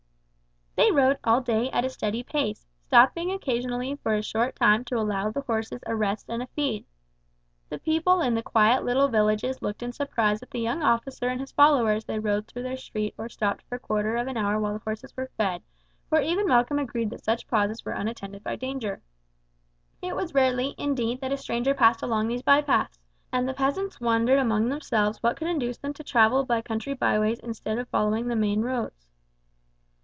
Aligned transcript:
They 0.77 0.89
rode 0.91 1.19
all 1.23 1.41
day 1.41 1.69
at 1.69 1.85
a 1.85 1.89
steady 1.89 2.23
pace, 2.23 2.65
stopping 2.87 3.29
occasionally 3.31 3.95
for 3.97 4.13
a 4.15 4.23
short 4.23 4.55
time 4.55 4.83
to 4.85 4.97
allow 4.97 5.29
the 5.29 5.41
horses 5.41 5.81
a 5.85 5.95
rest 5.95 6.27
and 6.29 6.41
a 6.41 6.47
feed. 6.47 6.85
The 7.69 7.77
people 7.77 8.19
in 8.21 8.33
the 8.35 8.41
quiet 8.41 8.83
little 8.83 9.07
villages 9.09 9.61
looked 9.61 9.83
in 9.83 9.91
surprise 9.91 10.41
at 10.41 10.49
the 10.49 10.59
young 10.59 10.81
officer 10.81 11.27
and 11.27 11.39
his 11.39 11.51
follower 11.51 11.91
as 11.91 12.05
they 12.05 12.17
rode 12.19 12.47
through 12.47 12.63
their 12.63 12.77
street 12.77 13.13
or 13.17 13.27
stopped 13.29 13.61
for 13.63 13.75
a 13.75 13.79
quarter 13.79 14.15
of 14.15 14.27
an 14.27 14.37
hour 14.37 14.59
while 14.59 14.73
the 14.73 14.79
horses 14.79 15.15
were 15.15 15.29
fed, 15.37 15.61
for 16.09 16.19
even 16.21 16.47
Malcolm 16.47 16.79
agreed 16.79 17.09
that 17.11 17.23
such 17.23 17.47
pauses 17.47 17.83
were 17.85 17.91
unattended 17.93 18.43
by 18.43 18.55
danger. 18.55 19.01
It 20.01 20.15
was 20.15 20.33
rarely, 20.33 20.73
indeed, 20.79 21.21
that 21.21 21.33
a 21.33 21.37
stranger 21.37 21.73
passed 21.75 22.01
along 22.01 22.27
these 22.27 22.41
bypaths, 22.43 22.97
and 23.31 23.47
the 23.47 23.53
peasants 23.53 23.99
wondered 24.01 24.39
among 24.39 24.69
themselves 24.69 25.21
what 25.21 25.37
could 25.37 25.47
induce 25.49 25.77
them 25.77 25.93
to 25.95 26.03
travel 26.03 26.43
by 26.45 26.61
country 26.61 26.93
byways 26.95 27.39
instead 27.39 27.77
of 27.77 27.87
following 27.89 28.27
the 28.27 28.35
main 28.37 28.61
roads. 28.61 29.07